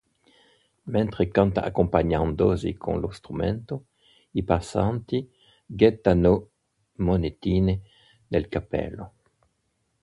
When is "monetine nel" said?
6.95-8.47